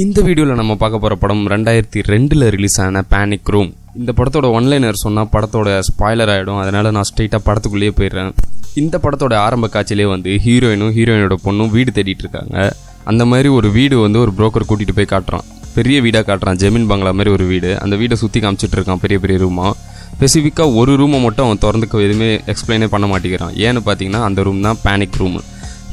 இந்த 0.00 0.20
வீடியோவில் 0.26 0.58
நம்ம 0.60 0.74
பார்க்க 0.78 1.00
போகிற 1.02 1.14
படம் 1.22 1.42
ரெண்டாயிரத்தி 1.52 2.00
ரெண்டில் 2.12 2.44
ரிலீஸ் 2.54 2.78
ஆன 2.84 3.02
பேனிக் 3.12 3.50
ரூம் 3.54 3.68
இந்த 3.98 4.12
படத்தோட 4.18 4.46
ஒன்லைனர் 4.58 4.98
சொன்னால் 5.02 5.28
படத்தோட 5.34 5.68
ஸ்பாய்லர் 5.88 6.32
ஆகிடும் 6.32 6.58
அதனால் 6.62 6.88
நான் 6.96 7.06
ஸ்ட்ரெயிட்டாக 7.10 7.42
படத்துக்குள்ளேயே 7.48 7.92
போயிடுறேன். 7.98 8.32
இந்த 8.82 8.98
படத்தோட 9.04 9.36
ஆரம்ப 9.44 9.68
காட்சியிலே 9.74 10.06
வந்து 10.14 10.32
ஹீரோயினும் 10.46 10.92
ஹீரோயினோட 10.96 11.36
பொண்ணும் 11.44 11.70
வீடு 11.76 11.92
தேடிட்டு 11.98 12.24
இருக்காங்க. 12.26 12.56
அந்த 13.12 13.24
மாதிரி 13.32 13.50
ஒரு 13.58 13.70
வீடு 13.78 13.98
வந்து 14.06 14.20
ஒரு 14.24 14.34
புரோக்கர் 14.40 14.68
கூட்டிகிட்டு 14.70 14.98
போய் 14.98 15.10
காட்டுறான். 15.14 15.46
பெரிய 15.76 16.00
வீடாக 16.06 16.24
காட்டுறான். 16.30 16.58
ஜெமீன் 16.64 16.90
பங்களா 16.92 17.12
மாதிரி 17.18 17.32
ஒரு 17.36 17.46
வீடு. 17.52 17.72
அந்த 17.84 17.94
வீடை 18.02 18.18
சுற்றி 18.24 18.42
காமிச்சிட்டு 18.46 18.78
இருக்கான் 18.78 19.02
பெரிய 19.04 19.18
பெரிய 19.24 19.38
ரூமாக 19.46 19.72
ஸ்பெசிஃபிக்காக 20.16 20.78
ஒரு 20.80 20.92
ரூமை 21.02 21.20
மட்டும் 21.26 21.46
அவன் 21.48 21.64
திறந்துக்க 21.66 22.06
எதுவுமே 22.08 22.32
எக்ஸ்பிளைனே 22.52 22.88
பண்ண 22.96 23.06
மாட்டேங்கிறான். 23.12 23.54
ஏன்னு 23.66 23.82
பார்த்தீங்கன்னா 23.88 24.22
அந்த 24.30 24.42
ரூம் 24.48 24.66
தான் 24.68 24.80
பேனிக் 24.86 25.20
ரூம் 25.22 25.38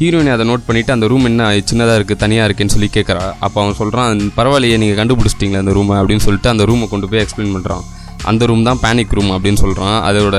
ஹீரோயினை 0.02 0.32
அதை 0.36 0.46
நோட் 0.50 0.64
பண்ணிட்டு 0.68 0.92
அந்த 0.94 1.06
ரூம் 1.12 1.26
என்ன 1.30 1.48
சின்னதாக 1.72 1.98
இருக்குது 2.00 2.22
தனியாக 2.22 2.46
இருக்குன்னு 2.48 2.74
சொல்லி 2.76 2.88
கேட்குறா 2.96 3.24
அப்போ 3.46 3.58
அவன் 3.64 3.76
சொல்கிறான் 3.80 4.22
பரவாயில்லையே 4.38 4.78
நீங்கள் 4.84 5.00
கண்டுபிடிச்சிட்டிங்களா 5.00 5.62
அந்த 5.64 5.74
ரூமை 5.78 5.96
அப்படின்னு 6.00 6.24
சொல்லிட்டு 6.26 6.50
அந்த 6.54 6.64
ரூமை 6.70 6.86
கொண்டு 6.94 7.10
போய் 7.12 7.22
எக்ஸ்பிளைன் 7.24 7.54
பண்ணுறான் 7.56 7.84
அந்த 8.32 8.46
ரூம் 8.50 8.66
தான் 8.70 8.82
பேனிக் 8.86 9.14
ரூம் 9.18 9.32
அப்படின்னு 9.36 9.62
சொல்கிறான் 9.64 9.98
அதோட 10.08 10.38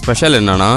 ஸ்பெஷல் 0.00 0.38
என்னென்னா 0.40 0.70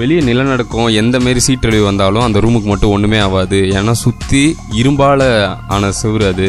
வெளியே 0.00 0.20
நிலநடுக்கம் 0.28 0.88
எந்த 1.00 1.16
மாரி 1.24 1.40
சீற்றழிவு 1.46 1.84
வந்தாலும் 1.88 2.24
அந்த 2.26 2.38
ரூமுக்கு 2.44 2.68
மட்டும் 2.72 2.92
ஒன்றுமே 2.94 3.18
ஆகாது. 3.26 3.58
ஏன்னா 3.78 3.94
சுற்றி 4.04 4.44
இரும்பால் 4.80 5.26
ஆன 5.74 5.90
செவுறு 6.02 6.26
அது. 6.32 6.48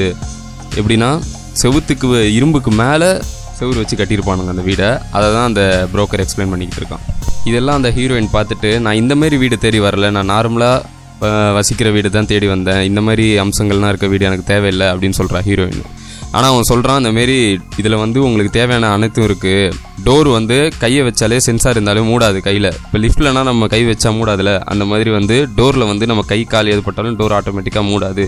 எப்படின்னா 0.79 1.09
செவுத்துக்கு 1.61 2.07
இரும்புக்கு 2.37 2.71
மேலே 2.83 3.09
செவுரு 3.59 3.81
வச்சு 3.81 3.99
கட்டியிருப்பானுங்க 3.99 4.55
அந்த 4.55 4.65
வீடை. 4.69 4.89
அதை 5.17 5.27
தான் 5.35 5.47
அந்த 5.49 5.63
புரோக்கர் 5.93 6.23
எக்ஸ்பிளைன் 6.25 6.53
பண்ணிக்கிட்டு 6.53 6.81
இருக்கான். 6.83 7.05
இதெல்லாம் 7.49 7.77
அந்த 7.79 7.89
ஹீரோயின் 7.97 8.33
பார்த்துட்டு 8.35 8.69
நான் 8.85 8.99
இந்த 9.03 9.13
மாதிரி 9.21 9.35
வீடு 9.43 9.55
தேடி 9.63 9.79
வரல. 9.85 10.09
நான் 10.17 10.31
நார்மலாக 10.35 10.91
வசிக்கிற 11.57 11.89
வீடு 11.95 12.09
தான் 12.15 12.29
தேடி 12.31 12.47
வந்தேன். 12.53 12.81
இந்த 12.89 13.01
மாதிரி 13.07 13.25
அம்சங்கள்லாம் 13.43 13.91
இருக்க 13.93 14.07
வீடு 14.13 14.27
எனக்கு 14.29 14.45
தேவையில்லை 14.53 14.87
அப்படின்னு 14.93 15.17
சொல்கிறா 15.19 15.41
ஹீரோயின் 15.49 15.83
ஆனால் 16.37 16.51
அவன் 16.51 16.67
சொல்கிறான் 16.69 16.99
இந்த 17.01 17.11
மாரி 17.17 17.35
இதில் 17.81 17.97
வந்து 18.03 18.19
உங்களுக்கு 18.27 18.53
தேவையான 18.57 18.89
அனைத்தும் 18.95 19.25
இருக்குது 19.27 19.73
டோர் 20.05 20.29
வந்து 20.37 20.57
கையை 20.83 21.01
வச்சாலே 21.07 21.37
சென்சார் 21.47 21.75
இருந்தாலே 21.77 22.01
மூடாது 22.09 22.39
கையில். 22.47 22.69
இப்போ 22.85 22.99
லிஃப்ட்லனா 23.03 23.43
நம்ம 23.49 23.67
கை 23.73 23.81
வச்சா 23.89 24.11
மூடாதுல. 24.19 24.53
அந்த 24.71 24.85
மாதிரி 24.91 25.11
வந்து 25.17 25.35
டோரில் 25.59 25.89
வந்து 25.91 26.07
நம்ம 26.11 26.23
கை 26.31 26.39
கால் 26.53 26.71
ஏற்பட்டாலும் 26.75 27.19
டோர் 27.19 27.35
ஆட்டோமேட்டிக்காக 27.39 27.85
மூடாது 27.91 28.25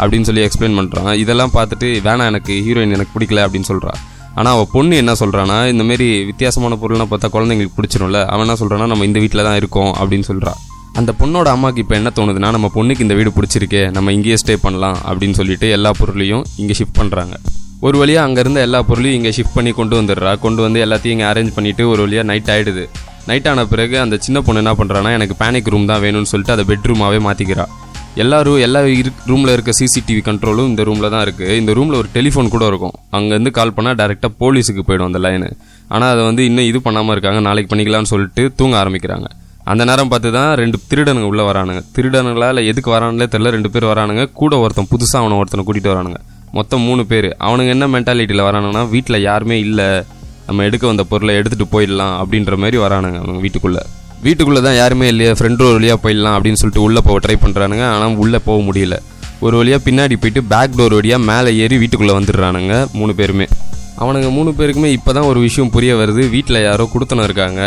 அப்படின்னு 0.00 0.28
சொல்லி 0.28 0.44
எக்ஸ்பிளைன் 0.46 0.78
பண்ணுறான் 0.80 1.12
இதெல்லாம் 1.22 1.54
பார்த்துட்டு 1.56 1.88
வேணாம் 2.08 2.30
எனக்கு 2.32 2.54
ஹீரோயின் 2.66 2.94
எனக்கு 2.98 3.14
பிடிக்கல 3.16 3.46
அப்படின்னு 3.46 3.70
சொல்கிறான் 3.72 4.00
ஆனால் 4.36 4.54
அவள் 4.54 4.70
பொண்ணு 4.72 4.94
என்ன 4.96 5.12
சொல்கிறான்னா 5.20 5.58
இந்தமாரி 5.70 6.06
வித்தியாசமான 6.30 6.76
பொருள்லாம் 6.80 7.10
பார்த்தா 7.10 7.28
குழந்தைங்களுக்கு 7.30 7.76
பிடிச்சிரும்ல 7.76 8.20
அவன் 8.32 8.44
என்ன 8.46 8.56
சொல்கிறான்னா 8.60 8.86
நம்ம 8.86 9.04
இந்த 9.04 9.18
வீட்டில் 9.18 9.46
தான் 9.46 9.56
இருக்கோம் 9.56 9.92
அப்படின்னு 9.94 10.26
சொல்கிறா 10.28 10.52
அந்த 10.98 11.10
பொண்ணோட 11.18 11.48
அம்மாவுக்கு 11.54 11.82
இப்போ 11.82 11.94
என்ன 11.96 12.10
தோணுதுன்னா 12.16 12.50
நம்ம 12.52 12.68
பொண்ணுக்கு 12.74 13.04
இந்த 13.06 13.14
வீடு 13.14 13.30
பிடிச்சிருக்கே 13.36 13.82
நம்ம 13.90 14.12
இங்கேயே 14.12 14.36
ஸ்டே 14.36 14.54
பண்ணலாம் 14.62 14.98
அப்படின்னு 15.06 15.38
சொல்லிட்டு 15.38 15.68
எல்லா 15.70 15.90
பொருளையும் 15.98 16.44
இங்கே 16.56 16.76
ஷிஃப்ட் 16.78 16.98
பண்ணுறாங்க 17.00 17.34
ஒரு 17.82 17.96
வழியாக 17.98 18.26
அங்கேருந்து 18.26 18.60
எல்லா 18.60 18.78
பொருளையும் 18.82 19.18
இங்கே 19.18 19.32
ஷிஃப்ட் 19.36 19.56
பண்ணி 19.56 19.72
கொண்டு 19.72 19.94
வந்துடுறா. 19.98 20.30
கொண்டு 20.36 20.60
வந்து 20.62 20.78
எல்லாத்தையும் 20.84 21.16
இங்கே 21.16 21.26
அரேஞ்ச் 21.30 21.54
பண்ணிட்டு 21.54 21.82
ஒரு 21.88 22.00
வழியாக 22.02 22.26
நைட் 22.26 22.50
ஆகிடுது 22.50 22.84
நைட் 23.26 23.48
ஆன 23.48 23.64
பிறகு 23.66 23.96
அந்த 24.00 24.16
சின்ன 24.18 24.40
பொண்ணு 24.40 24.62
என்ன 24.62 24.72
பண்ணுறான்னா 24.74 25.10
எனக்கு 25.12 25.34
பேனிக் 25.40 25.68
ரூம் 25.68 25.86
தான் 25.86 26.02
வேணும்னு 26.02 26.30
சொல்லிட்டு 26.30 26.54
அதை 26.56 26.64
பெட்ரூமாகவே 26.70 27.18
மாற்றிக்கிறா 27.26 27.64
எல்லாரும் 28.22 28.58
எல்லா 28.66 28.80
ரூமில் 29.30 29.52
இருக்க 29.54 29.70
சிசிடிவி 29.78 30.20
கண்ட்ரோலும் 30.28 30.68
இந்த 30.70 30.82
ரூமில் 30.88 31.12
தான் 31.14 31.24
இருக்குது 31.26 31.56
இந்த 31.60 31.70
ரூமில் 31.78 31.98
ஒரு 32.00 32.08
டெலிஃபோன் 32.14 32.52
கூட 32.54 32.64
இருக்கும். 32.70 32.94
அங்கேருந்து 33.16 33.50
கால் 33.58 33.74
பண்ணால் 33.76 33.98
டேரெக்டாக 34.00 34.32
போலீஸுக்கு 34.42 34.82
போயிடும் 34.88 35.08
அந்த 35.10 35.20
லைனு 35.24 35.48
ஆனால் 35.94 36.12
அதை 36.14 36.22
வந்து 36.28 36.42
இன்னும் 36.50 36.68
இது 36.70 36.78
பண்ணாமல் 36.86 37.14
இருக்காங்க. 37.16 37.40
நாளைக்கு 37.48 37.70
பண்ணிக்கலாம்னு 37.72 38.10
சொல்லிட்டு 38.12 38.44
தூங்க 38.60 38.76
ஆரம்பிக்கிறாங்க. 38.82 39.28
அந்த 39.72 39.82
நேரம் 39.90 40.10
பார்த்து 40.12 40.30
தான் 40.38 40.50
ரெண்டு 40.62 40.78
திருடனுங்க 40.90 41.28
உள்ளே 41.32 41.44
வரானுங்க. 41.50 41.82
திருடனுங்களா 41.96 42.48
இல்லை 42.52 42.64
எதுக்கு 42.70 42.90
வரானுங்களே 42.94 43.28
தெரில 43.34 43.52
ரெண்டு 43.56 43.70
பேர் 43.74 43.88
வரானுங்க. 43.92 44.24
கூட 44.40 44.52
ஒருத்தன் 44.64 44.90
புதுசாக 44.94 45.22
அவனை 45.22 45.38
ஒருத்தனை 45.42 45.64
கூட்டிகிட்டு 45.66 45.92
வரானுங்க. 45.94 46.20
மொத்தம் 46.58 46.84
மூணு 46.88 47.04
பேர். 47.12 47.30
அவனுங்க 47.46 47.70
என்ன 47.76 47.86
மென்டாலிட்டியில் 47.94 48.46
வரானுங்கன்னா 48.48 48.84
வீட்டில் 48.94 49.24
யாருமே 49.28 49.58
இல்லை. 49.66 49.88
நம்ம 50.48 50.64
எடுக்க 50.68 50.84
வந்த 50.92 51.04
பொருளை 51.12 51.32
எடுத்துகிட்டு 51.38 51.72
போயிடலாம் 51.76 52.16
அப்படின்ற 52.22 52.56
மாதிரி 52.64 52.78
வரானுங்க 52.86 53.20
அவங்க 53.22 53.40
வீட்டுக்குள்ளே. 53.46 53.84
வீட்டுக்குள்ளே 54.24 54.60
தான் 54.66 54.78
யாருமே 54.80 55.06
இல்லையா 55.12 55.32
ஃப்ரெண்ட் 55.38 55.62
ஒரு 55.66 55.76
வழியாக 55.78 55.98
போயிடலாம் 56.04 56.36
அப்படின்னு 56.36 56.60
சொல்லிட்டு 56.60 56.84
உள்ளே 56.86 57.00
போக 57.08 57.18
ட்ரை 57.24 57.36
பண்ணுறானுங்க 57.42 57.84
ஆனால் 57.94 58.16
உள்ளே 58.24 58.38
போக 58.46 58.58
முடியல. 58.68 58.96
ஒரு 59.46 59.54
வழியாக 59.60 59.80
பின்னாடி 59.86 60.14
போயிட்டு 60.22 60.42
பேக் 60.52 60.76
டோர் 60.78 60.94
வழியாக 60.98 61.26
மேலே 61.30 61.50
ஏறி 61.64 61.76
வீட்டுக்குள்ளே 61.82 62.14
வந்துடுறானுங்க 62.18 62.74
மூணு 62.98 63.12
பேருமே. 63.18 63.46
அவனுங்க 64.02 64.28
மூணு 64.36 64.50
பேருக்குமே 64.58 64.88
இப்போ 64.96 65.10
தான் 65.16 65.28
ஒரு 65.32 65.40
விஷயம் 65.46 65.70
புரிய 65.74 65.92
வருது. 66.00 66.22
வீட்டில் 66.34 66.64
யாரோ 66.68 66.84
கொடுத்தனம் 66.94 67.26
இருக்காங்க 67.28 67.60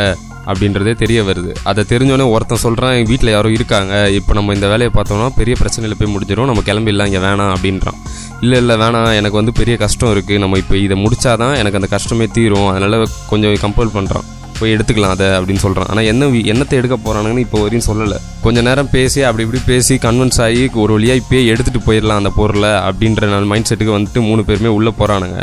அப்படின்றதே 0.49 0.93
தெரிய 1.03 1.19
வருது. 1.29 1.51
அதை 1.69 1.81
தெரிஞ்சோடனே 1.91 2.25
ஒருத்தன் 2.33 2.61
சொல்கிறான் 2.65 2.93
எங்கள் 2.97 3.11
வீட்டில் 3.11 3.33
யாரோ 3.35 3.49
இருக்காங்க. 3.57 3.93
இப்போ 4.19 4.33
நம்ம 4.37 4.53
இந்த 4.57 4.67
வேலையை 4.73 4.91
பார்த்தோம்னா 4.97 5.27
பெரிய 5.39 5.55
பிரச்சனையில் 5.61 5.97
போய் 5.99 6.11
முடிஞ்சிடும் 6.15 6.49
நம்ம 6.51 6.63
கிளம்பிடலாம் 6.69 7.09
இங்கே 7.11 7.21
வேணாம் 7.27 7.53
அப்படின்றான். 7.55 7.99
இல்லை 8.43 8.59
இல்லை 8.63 8.75
வேணாம். 8.83 9.11
எனக்கு 9.19 9.39
வந்து 9.41 9.53
பெரிய 9.61 9.77
கஷ்டம் 9.83 10.13
இருக்குது 10.15 10.41
நம்ம 10.43 10.57
இப்போ 10.63 10.77
இதை 10.85 10.97
முடித்தாதான் 11.05 11.55
எனக்கு 11.61 11.79
அந்த 11.81 11.91
கஷ்டமே 11.95 12.27
தீரும். 12.37 12.69
அதனால் 12.75 13.07
கொஞ்சம் 13.31 13.63
கம்பல் 13.65 13.95
பண்ணுறான் 13.97 14.27
போய் 14.59 14.73
எடுத்துக்கலாம் 14.75 15.15
அதை 15.15 15.27
அப்படின்னு 15.39 15.63
சொல்கிறான் 15.65 15.89
ஆனால் 15.91 16.09
என்ன 16.11 16.29
என்னத்தை 16.53 16.77
எடுக்க 16.81 16.97
போகிறானுங்கன்னு 17.05 17.45
இப்போ 17.47 17.59
வரையும் 17.63 17.87
சொல்லலை. 17.89 18.17
கொஞ்ச 18.45 18.61
நேரம் 18.69 18.91
பேசி 18.95 19.21
அப்படி 19.29 19.45
இப்படி 19.47 19.63
பேசி 19.71 19.95
கன்வின்ஸ் 20.05 20.39
ஆகி 20.45 20.63
ஒரு 20.85 20.93
வழியாக 20.97 21.21
இப்போயே 21.23 21.41
எடுத்துகிட்டு 21.53 21.87
போயிடலாம் 21.89 22.21
அந்த 22.21 22.33
பொருளை 22.39 22.71
அப்படின்ற 22.87 23.31
நான் 23.33 23.51
மைண்ட் 23.51 23.69
செட்டுக்கு 23.71 23.97
வந்துட்டு 23.97 24.21
மூணு 24.29 24.43
பேருமே 24.49 24.71
உள்ளே 24.77 24.93
போகிறானுங்க 25.01 25.39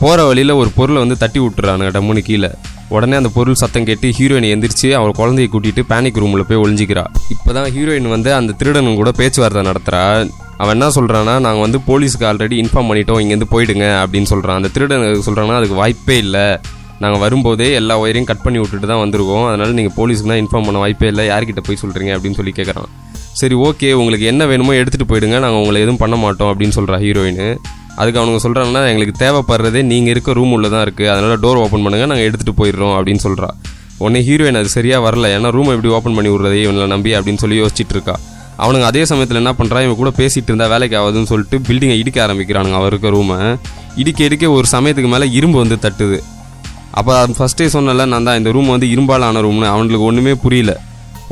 போகிற 0.00 0.24
வழியில் 0.26 0.58
ஒரு 0.62 0.70
பொருளை 0.76 0.98
வந்து 1.02 1.16
தட்டி 1.22 1.38
விட்டுறானுங்க 1.44 1.92
டம்முன்னு 1.94 2.22
கீழே. 2.26 2.50
உடனே 2.96 3.14
அந்த 3.20 3.30
பொருள் 3.36 3.58
சத்தம் 3.62 3.86
கேட்டு 3.88 4.08
ஹீரோயின் 4.18 4.46
எந்திரிச்சு 4.50 4.88
அவள் 4.98 5.16
குழந்தைய 5.20 5.48
கூட்டிகிட்டு 5.54 5.82
பேனிக் 5.92 6.20
ரூமில் 6.22 6.46
போய் 6.50 6.60
ஒளிஞ்சிக்கிறா. 6.64 7.04
இப்போதான் 7.34 7.68
ஹீரோயின் 7.76 8.08
வந்து 8.14 8.30
அந்த 8.36 8.54
திருடனும் 8.60 8.98
கூட 9.00 9.10
பேச்சுவார்த்தை 9.20 9.64
நடத்துகிறா 9.70 10.02
அவன் 10.62 10.74
என்ன 10.76 10.86
சொல்கிறான்னா 10.98 11.34
நாங்கள் 11.46 11.64
வந்து 11.64 11.78
போலீஸுக்கு 11.88 12.28
ஆல்ரெடி 12.30 12.56
இன்ஃபார்ம் 12.62 12.88
பண்ணிட்டோம் 12.90 13.20
இங்கேருந்து 13.22 13.50
போயிடுங்க 13.54 13.86
அப்படின்னு 14.02 14.30
சொல்கிறான் 14.32 14.58
அந்த 14.60 14.70
திருடன் 14.76 15.04
சொல்கிறாங்கன்னா 15.26 15.60
அதுக்கு 15.60 15.80
வாய்ப்பே 15.82 16.16
இல்லை. 16.24 16.46
நாங்கள் 17.02 17.22
வரும்போதே 17.24 17.68
எல்லா 17.80 17.94
ஒயரையும் 18.02 18.28
கட் 18.30 18.44
பண்ணி 18.44 18.58
விட்டுட்டு 18.62 18.88
தான் 18.92 19.02
வந்திருக்கோம். 19.02 19.44
அதனால் 19.50 19.74
நீங்கள் 19.78 19.96
போலீஸ்க்கு 19.98 20.38
இன்ஃபார்ம் 20.44 20.68
பண்ண 20.68 20.78
வாய்ப்பே 20.84 21.10
இல்லை. 21.12 21.24
யார்கிட்ட 21.32 21.62
போய் 21.68 21.82
சொல்கிறீங்க 21.82 22.12
அப்படின்னு 22.16 22.38
சொல்லி 22.40 22.54
கேட்குறான் 22.58 22.88
சரி 23.40 23.56
ஓகே 23.66 23.88
உங்களுக்கு 24.00 24.24
என்ன 24.30 24.42
வேணுமோ 24.50 24.72
எடுத்துகிட்டு 24.80 25.10
போயிடுங்க. 25.10 25.36
நாங்கள் 25.44 25.60
உங்களை 25.62 25.80
எதுவும் 25.84 26.00
பண்ண 26.04 26.16
மாட்டோம் 26.22 26.50
அப்படின்னு 26.52 26.76
சொல்கிறா 26.78 26.96
ஹீரோயின் 27.04 27.42
அதுக்கு 28.00 28.18
அவனுங்க 28.20 28.40
சொல்கிறாங்கன்னா 28.44 28.82
எங்களுக்கு 28.90 29.14
தேவைப்படுறதே 29.22 29.80
நீங்கள் 29.90 30.12
இருக்க 30.14 30.32
ரூம் 30.38 30.52
உள்ள 30.56 30.66
தான் 30.74 30.82
இருக்குது 30.86 31.10
அதனால் 31.12 31.40
டோர் 31.44 31.60
ஓப்பன் 31.64 31.84
பண்ணுங்கள் 31.84 32.10
நாங்கள் 32.10 32.28
எடுத்துகிட்டு 32.28 32.58
போயிடுறோம் 32.60 32.94
அப்படின்னு 32.96 33.22
சொல்கிறா 33.26 33.48
உடனே 34.02 34.20
ஹீரோயின் 34.28 34.58
அது 34.60 34.68
சரியாக 34.76 35.00
வரல. 35.06 35.28
ஏன்னா 35.36 35.50
ரூமை 35.56 35.72
எப்படி 35.76 35.90
ஓப்பன் 35.98 36.16
பண்ணி 36.18 36.30
விட்றதே 36.32 36.58
இவனை 36.64 36.88
நம்பி 36.94 37.12
அப்படின்னு 37.18 37.42
சொல்லி 37.42 37.56
யோசிச்சுட்டு 37.62 37.94
இருக்கா. 37.96 38.14
அவனுங்க 38.64 38.86
அதே 38.90 39.02
சமயத்தில் 39.10 39.40
என்ன 39.42 39.52
பண்ணுறான் 39.58 39.84
இவன் 39.86 39.98
கூட 40.00 40.10
பேசிகிட்டு 40.20 40.50
இருந்தால் 40.50 40.72
வேலைக்கு 40.74 40.96
ஆகுதுன்னு 41.00 41.30
சொல்லிட்டு 41.32 41.58
பில்டிங்கை 41.68 41.96
இடிக்க 42.02 42.18
ஆரம்பிக்கிறானுங்க. 42.26 42.76
அவருக்கு 42.82 43.14
ரூமை 43.16 43.38
இடிக்க 44.02 44.20
இடிக்க 44.28 44.50
ஒரு 44.58 44.68
சமயத்துக்கு 44.74 45.10
மேலே 45.14 45.28
இரும்பு 45.38 45.58
வந்து 45.62 45.78
தட்டுது. 45.86 46.18
அப்போ 46.98 47.14
ஃபஸ்ட்டே 47.38 47.66
சொன்னல 47.74 48.06
நான் 48.12 48.28
தான் 48.28 48.38
இந்த 48.40 48.50
ரூம் 48.56 48.74
வந்து 48.74 48.86
இரும்பால் 48.94 49.26
ஆன 49.26 49.40
ரூம்னு 49.46 49.66
அவனுக்கு 49.72 50.06
ஒன்றுமே 50.10 50.34
புரியல. 50.44 50.72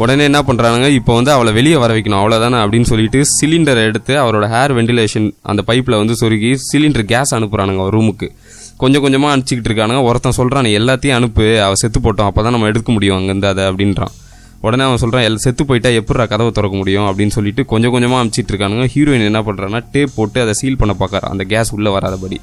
உடனே 0.03 0.25
என்ன 0.29 0.41
பண்ணுறானுங்க 0.47 0.89
இப்போ 0.97 1.13
வந்து 1.19 1.31
அவளை 1.35 1.53
வெளியே 1.59 1.77
வர 1.83 1.91
வைக்கணும் 1.97 2.21
அவ்வளோதானே 2.21 2.59
அப்படின்னு 2.63 2.89
சொல்லிட்டு 2.91 3.21
சிலிண்டரை 3.37 3.83
எடுத்து 3.91 4.15
அவரோட 4.23 4.47
ஹேர் 4.55 4.75
வெண்டிலேஷன் 4.79 5.29
அந்த 5.51 5.63
பைப்பில் 5.69 5.99
வந்து 6.01 6.15
சொருகி 6.21 6.51
சிலிண்டர் 6.69 7.07
கேஸ் 7.13 7.33
அனுப்புகிறானுங்க 7.37 7.83
அவர் 7.85 7.97
ரூமுக்கு 7.99 8.29
கொஞ்சம் 8.83 9.03
கொஞ்சமாக 9.05 9.31
அனுப்பிச்சிக்கிட்டு 9.35 9.71
இருக்கானுங்க. 9.71 10.03
ஒருத்தன் 10.09 10.37
சொல்கிறான் 10.39 10.67
எல்லாத்தையும் 10.79 11.17
அனுப்பு. 11.19 11.47
அவள் 11.67 11.81
செத்து 11.83 12.01
போட்டோம் 12.07 12.29
அப்போ 12.31 12.43
தான் 12.43 12.55
நம்ம 12.57 12.67
எடுக்க 12.73 12.93
முடியும் 12.93 13.17
அங்கேருந்து 13.19 13.49
அதை 13.53 13.65
அப்படின்றான். 13.65 14.13
உடனே 14.67 14.85
அவன் 14.89 15.01
சொல்கிறான் 15.03 15.27
எல் 15.29 15.43
செத்து 15.45 15.65
போயிட்டா 15.65 15.89
எப்படிடா 16.01 16.25
கதவை 16.33 16.51
திறக்க 16.59 16.77
முடியும்? 16.77 17.07
அப்படின்னு 17.09 17.35
சொல்லிட்டு 17.39 17.65
கொஞ்சம் 17.73 17.95
கொஞ்சமாக 17.95 18.21
அனுப்பிச்சிட்டு 18.23 18.53
இருக்கானுங்க. 18.53 18.87
ஹீரோயின் 18.95 19.27
என்ன 19.31 19.43
பண்ணுறான்னா 19.49 19.81
டேப் 19.93 20.17
போட்டு 20.19 20.41
அதை 20.45 20.55
சீல் 20.61 20.81
பண்ண 20.83 20.95
பார்க்குறான் 21.03 21.33
அந்த 21.35 21.45
கேஸ் 21.55 21.75
உள்ளே 21.79 21.93
வராதபடி. 21.97 22.39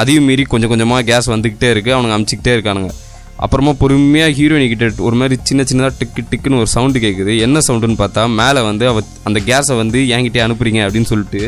அதையும் 0.00 0.26
மீறி 0.28 0.42
கொஞ்சம் 0.52 0.72
கொஞ்சமாக 0.72 1.02
கேஸ் 1.10 1.30
வந்துக்கிட்டே 1.34 1.68
இருக்குது 1.74 1.94
அவனுங்க 1.96 2.16
அமுச்சிக்கிட்டே 2.18 2.52
இருக்கானுங்க. 2.56 2.90
அப்புறமா 3.44 3.72
பொறுமையாக 3.80 4.32
ஹீரோயினிக்கிட்ட 4.38 4.86
ஒரு 5.06 5.16
மாதிரி 5.20 5.34
சின்ன 5.48 5.64
சின்னதாக 5.70 5.92
டிக்கு 6.00 6.22
டிக்குன்னு 6.30 6.60
ஒரு 6.62 6.70
சவுண்டு 6.74 6.98
கேட்குது 7.04 7.32
என்ன 7.46 7.58
சவுண்டுன்னு 7.66 7.98
பார்த்தா 8.00 8.22
மேலே 8.40 8.60
வந்து 8.68 8.84
அவ 8.92 9.02
அந்த 9.28 9.40
கேஸை 9.48 9.76
வந்து 9.82 9.98
என்கிட்டே 10.14 10.40
அனுப்புறீங்க 10.46 10.80
அப்படின்னு 10.86 11.10
சொல்லிட்டு 11.12 11.42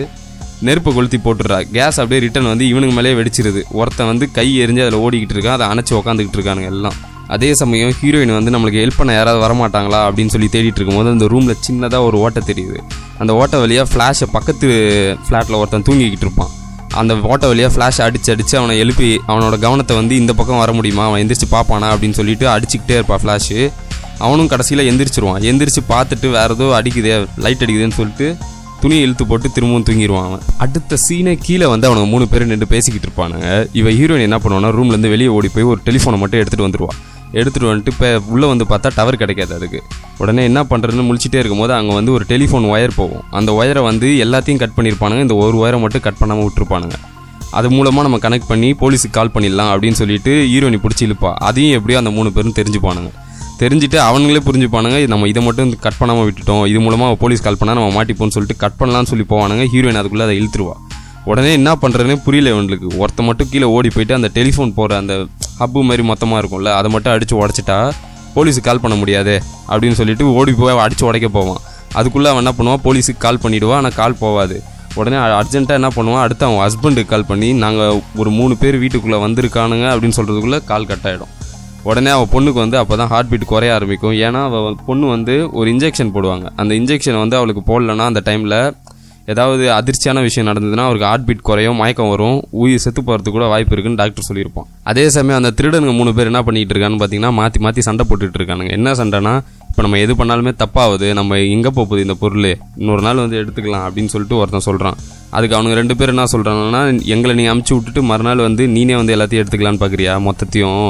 நெருப்பை 0.66 0.90
கொளுத்தி 0.94 1.18
போட்டுடுறா. 1.24 1.58
கேஸ் 1.76 1.98
அப்படியே 2.00 2.20
ரிட்டர்ன் 2.24 2.48
வந்து 2.52 2.64
இவனுக்கு 2.72 2.94
மேலேயே 2.96 3.16
வெடிச்சிருது. 3.20 3.60
ஒருத்தன் 3.80 4.10
வந்து 4.12 4.26
கை 4.38 4.46
எரிஞ்சு 4.62 4.82
அதில் 4.84 5.02
ஓடிக்கிட்டு 5.04 5.34
இருக்கான். 5.36 5.56
அதை 5.58 5.66
அணைச்சி 5.72 5.94
உக்காந்துக்கிட்டு 5.98 6.38
இருக்கானுங்க 6.38 6.70
எல்லாம். 6.74 6.98
அதே 7.34 7.50
சமயம் 7.54 7.92
ஹீரோயின் 8.00 8.36
வந்து 8.36 8.54
நம்மளுக்கு 8.54 8.82
ஹெல்ப் 8.82 9.00
பண்ண 9.00 9.12
யாராவது 9.12 9.40
வரமாட்டாங்களா 9.46 10.00
அப்படின்னு 10.06 10.34
சொல்லி 10.34 10.48
தேடிட்டு 10.52 10.80
இருக்கும்போது 10.80 11.14
அந்த 11.16 11.26
ரூமில் 11.34 11.62
சின்னதாக 11.68 12.08
ஒரு 12.08 12.18
ஓட்டை 12.18 12.42
தெரியுது. 12.46 12.78
அந்த 13.18 13.34
ஓட்டை 13.40 13.60
வழியாக 13.60 13.88
ஃப்ளாஷை 13.92 14.28
பக்கத்து 14.32 14.68
ஃப்ளாட்டில் 15.26 15.60
ஒருத்தன் 15.62 15.88
தூங்கிக்கிட்டு 15.90 16.26
இருப்பான். 16.28 16.52
அந்த 16.94 17.14
ஓட்ட 17.14 17.46
வழியாக 17.46 17.72
ஃப்ளாஷ் 17.74 18.00
அடிச்சு 18.06 18.30
அடித்து 18.30 18.58
அவனை 18.58 18.78
எழுப்பி 18.78 19.20
அவனோட 19.28 19.58
கவனத்தை 19.58 19.96
வந்து 19.96 20.16
இந்த 20.16 20.32
பக்கம் 20.32 20.58
வர 20.58 20.72
முடியுமா? 20.72 21.04
அவன் 21.04 21.26
எந்திரிச்சு 21.26 21.48
பார்ப்பானா 21.50 21.88
அப்படின்னு 21.92 22.10
சொல்லிட்டு 22.10 22.46
அடிச்சுக்கிட்டே 22.46 22.96
இருப்பான் 22.98 23.20
ஃப்ளாஷு 23.24 23.70
அவனும் 24.18 24.46
கடைசியில் 24.46 24.88
எந்திரிச்சிருவான். 24.90 25.42
எந்திரிச்சு 25.50 25.82
பார்த்துட்டு 25.88 26.30
வேறு 26.30 26.54
ஏதோ 26.54 26.66
அடிக்குதே 26.78 27.26
லைட் 27.36 27.62
அடிக்குதுன்னு 27.66 27.98
சொல்லிட்டு 28.00 28.36
துணியை 28.80 29.02
இழுத்து 29.02 29.26
போட்டு 29.26 29.52
திரும்பவும் 29.52 29.84
தூங்கிடுவான் 29.84 30.26
அவன். 30.28 30.42
அடுத்த 30.58 30.96
சீனே 30.96 31.34
கீழே 31.42 31.66
வந்து 31.66 31.86
அவனை 31.86 32.06
மூணு 32.06 32.28
பேரும் 32.28 32.48
நின்று 32.48 32.66
பேசிக்கிட்டு 32.66 33.08
இருப்பானுங்க. 33.08 33.68
இவன் 33.72 33.96
ஹீரோயின் 34.00 34.26
என்ன 34.28 34.38
பண்ணுவானா 34.38 34.70
ரூம்லேருந்து 34.78 35.14
வெளியே 35.14 35.28
ஓடி 35.28 35.48
போய் 35.48 35.62
ஒரு 35.62 35.80
டெலிஃபோனை 35.84 36.18
மட்டும் 36.18 36.40
எடுத்துகிட்டு 36.40 36.68
வந்துடுவான் 36.68 36.98
எடுத்துகிட்டு 37.38 37.70
வந்துட்டு 37.70 37.92
இப்போ 37.94 38.08
உள்ளே 38.34 38.46
வந்து 38.52 38.64
பார்த்தா 38.72 38.90
டவர் 38.98 39.20
கிடைக்காது 39.22 39.52
அதுக்கு. 39.58 39.80
உடனே 40.22 40.42
என்ன 40.50 40.60
பண்ணுறதுன்னு 40.70 41.06
முழிச்சிட்டே 41.08 41.40
இருக்கும்போது 41.42 41.72
அங்கே 41.78 41.94
வந்து 41.98 42.12
ஒரு 42.16 42.24
டெலிஃபோன் 42.32 42.66
ஒயர் 42.74 42.98
போகும். 43.00 43.24
அந்த 43.38 43.52
ஒயரை 43.60 43.82
வந்து 43.90 44.08
எல்லாத்தையும் 44.26 44.60
கட் 44.62 44.76
பண்ணியிருப்பானுங்க 44.78 45.26
இந்த 45.26 45.36
ஒரு 45.44 45.56
ஒயரை 45.62 45.80
மட்டும் 45.84 46.04
கட் 46.06 46.20
பண்ணாமல் 46.20 46.46
விட்டுருப்பானுங்க. 46.46 46.98
அது 47.58 47.68
மூலமாக 47.76 48.04
நம்ம 48.06 48.18
கனெக்ட் 48.24 48.50
பண்ணி 48.50 48.68
போலீஸுக்கு 48.82 49.16
கால் 49.18 49.32
பண்ணிடலாம் 49.34 49.70
அப்படின்னு 49.72 49.98
சொல்லிட்டு 50.00 50.32
ஹீரோனி 50.52 50.78
பிடிச்சி 50.84 51.04
இழுப்பா. 51.06 51.30
அதையும் 51.48 51.76
எப்படியோ 51.78 52.00
அந்த 52.02 52.12
மூணு 52.18 52.28
பேரும் 52.36 52.56
தெரிஞ்சுப்பானுங்க. 52.58 53.10
தெரிஞ்சுட்டு 53.62 53.98
அவனுங்களே 54.08 54.42
புரிஞ்சுப்பானுங்க. 54.48 54.98
நம்ம 55.12 55.26
இதை 55.30 55.40
மட்டும் 55.46 55.72
கட் 55.86 55.98
பண்ணாமல் 55.98 56.26
விட்டுட்டோம். 56.28 56.62
இது 56.72 56.80
மூலமாக 56.84 57.16
போலீஸ் 57.22 57.44
கால் 57.46 57.58
பண்ணால் 57.62 57.78
நம்ம 57.78 57.90
மாட்டிப்போம்னு 57.96 58.36
சொல்லிட்டு 58.36 58.60
கட் 58.62 58.78
பண்ணலாம்னு 58.80 59.10
சொல்லி 59.12 59.26
போவானுங்க. 59.32 59.64
ஹீரோயின் 59.72 60.00
அதுக்குள்ளே 60.00 60.26
அதை 60.28 60.36
இழுத்துருவா. 60.40 60.76
உடனே 61.30 61.50
என்ன 61.58 61.70
பண்ணுறதுன்னு 61.80 62.16
புரியல 62.26 62.52
இவனுக்கு 62.52 62.88
ஒருத்த 63.02 63.22
மட்டும் 63.26 63.48
கீழே 63.50 63.66
ஓடி 63.76 63.88
போயிட்டு 63.94 64.14
அந்த 64.18 64.28
டெலிஃபோன் 64.36 64.70
போகிற 64.78 64.96
அந்த 65.02 65.14
ஹப்பு 65.62 65.82
மாதிரி 65.88 66.02
மொத்தமாக 66.10 66.40
இருக்கும்ல 66.42 66.72
அதை 66.80 66.90
மட்டும் 66.94 67.14
அடித்து 67.14 67.36
உடச்சிட்டா 67.42 67.78
போலீஸுக்கு 68.34 68.68
கால் 68.68 68.82
பண்ண 68.82 68.96
முடியாது 69.02 69.34
அப்படின்னு 69.70 69.98
சொல்லிட்டு 70.00 70.26
ஓடி 70.40 70.52
போய் 70.58 70.82
அடித்து 70.86 71.06
உடைக்க 71.08 71.28
போவான். 71.38 71.60
அதுக்குள்ளே 71.98 72.28
அவன் 72.32 72.42
என்ன 72.42 72.52
பண்ணுவான்? 72.58 72.82
போலீஸுக்கு 72.86 73.24
கால் 73.24 73.42
பண்ணிவிடுவான் 73.44 73.80
ஆனால் 73.80 73.96
கால் 74.00 74.20
போகாது 74.24 74.56
உடனே 74.98 75.18
அர்ஜென்ட்டாக 75.40 75.80
என்ன 75.80 75.88
பண்ணுவான்? 75.96 76.22
அடுத்து 76.26 76.44
அவன் 76.46 76.62
ஹஸ்பண்டுக்கு 76.64 77.10
கால் 77.12 77.28
பண்ணி 77.30 77.48
நாங்கள் 77.64 78.00
ஒரு 78.20 78.30
மூணு 78.38 78.54
பேர் 78.62 78.76
வீட்டுக்குள்ளே 78.82 79.18
வந்திருக்கானுங்க 79.26 79.86
அப்படின்னு 79.92 80.18
சொல்கிறதுக்குள்ளே 80.18 80.60
கால் 80.70 80.88
கட் 80.90 81.06
ஆகிடும் 81.10 81.34
உடனே 81.88 82.10
அவள் 82.14 82.32
பொண்ணுக்கு 82.32 82.60
வந்து 82.62 82.78
அப்போ 82.80 82.94
தான் 83.00 83.10
ஹார்ட் 83.12 83.28
பீட் 83.28 83.50
குறைய 83.52 83.74
ஆரம்பிக்கும். 83.74 84.14
ஏன்னா 84.26 84.40
அவள் 84.48 84.74
பொண்ணு 84.88 85.06
வந்து 85.14 85.34
ஒரு 85.58 85.68
இன்ஜெக்ஷன் 85.74 86.10
போடுவாங்க. 86.16 86.46
அந்த 86.60 86.72
இன்ஜெக்ஷன் 86.80 87.18
வந்து 87.22 87.36
அவளுக்கு 87.38 87.62
போடலன்னா 87.70 88.06
அந்த 88.10 88.22
டைமில் 88.26 88.56
ஏதாவது 89.32 89.64
அதிர்ச்சியான 89.76 90.22
விஷயம் 90.26 90.48
நடந்ததுன்னா 90.50 90.84
அவருக்கு 90.88 91.08
ஹார்ட் 91.08 91.26
பீட் 91.28 91.46
குறையும் 91.48 91.78
மயக்கம் 91.80 92.10
வரும் 92.12 92.38
உயிர் 92.62 92.82
செத்து 92.84 93.00
போகிறதுக்கு 93.08 93.36
கூட 93.36 93.46
வாய்ப்பு 93.52 93.74
இருக்குன்னு 93.74 94.00
டாக்டர் 94.00 94.26
சொல்லியிருப்பான். 94.28 94.66
அதே 94.90 95.04
சமயம் 95.16 95.38
அந்த 95.40 95.50
திருடனுங்க 95.58 95.94
மூணு 95.98 96.12
பேர் 96.16 96.30
என்ன 96.30 96.42
பண்ணிட்டு 96.48 96.74
இருக்கான்னு 96.74 97.00
பார்த்தீங்கன்னா 97.02 97.32
மாற்றி 97.40 97.60
மாற்றி 97.64 97.82
சண்டை 97.88 98.04
போட்டுட்டு 98.10 98.38
இருக்கானுங்க. 98.40 98.72
என்ன 98.78 98.94
சண்டைனா 99.00 99.34
இப்போ 99.70 99.82
நம்ம 99.86 99.98
எது 100.04 100.12
பண்ணாலுமே 100.20 100.52
தப்பாகுது 100.62 101.08
நம்ம 101.18 101.38
எங்கே 101.56 101.70
போகுது 101.76 102.00
இந்த 102.06 102.16
பொருள்? 102.22 102.48
இன்னொரு 102.80 103.02
நாள் 103.06 103.22
வந்து 103.24 103.38
எடுத்துக்கலாம் 103.42 103.84
அப்படின்னு 103.88 104.12
சொல்லிட்டு 104.14 104.38
ஒருத்தன் 104.40 104.66
சொல்கிறான் 104.68 104.96
அதுக்கு 105.36 105.56
அவனுங்க 105.56 105.76
ரெண்டு 105.80 105.94
பேர் 105.98 106.12
என்ன 106.14 106.24
சொல்கிறாங்கன்னா 106.32 106.82
எங்களை 107.14 107.34
நீ 107.40 107.44
அமுச்சு 107.52 107.74
விட்டுட்டு 107.76 108.02
மறுநாள் 108.10 108.46
வந்து 108.48 108.62
நீனே 108.76 108.96
வந்து 109.00 109.14
எல்லாத்தையும் 109.16 109.42
எடுத்துக்கலான்னு 109.44 109.82
பார்க்குறியா 109.82 110.14
மொத்தத்தையும் 110.26 110.82